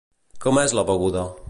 [0.45, 1.31] Com és la beguda?